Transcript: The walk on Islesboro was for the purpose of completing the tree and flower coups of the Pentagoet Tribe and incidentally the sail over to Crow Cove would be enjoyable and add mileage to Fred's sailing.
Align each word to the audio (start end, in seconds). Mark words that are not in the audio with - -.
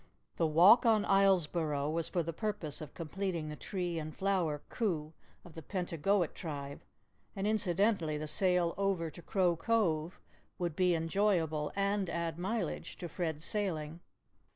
The 0.37 0.47
walk 0.47 0.83
on 0.83 1.05
Islesboro 1.05 1.87
was 1.93 2.09
for 2.09 2.23
the 2.23 2.33
purpose 2.33 2.81
of 2.81 2.95
completing 2.95 3.49
the 3.49 3.55
tree 3.55 3.99
and 3.99 4.17
flower 4.17 4.63
coups 4.67 5.13
of 5.45 5.53
the 5.53 5.61
Pentagoet 5.61 6.33
Tribe 6.33 6.81
and 7.35 7.45
incidentally 7.45 8.17
the 8.17 8.25
sail 8.27 8.73
over 8.79 9.11
to 9.11 9.21
Crow 9.21 9.55
Cove 9.55 10.19
would 10.57 10.75
be 10.75 10.95
enjoyable 10.95 11.71
and 11.75 12.09
add 12.09 12.39
mileage 12.39 12.97
to 12.97 13.07
Fred's 13.07 13.45
sailing. 13.45 13.99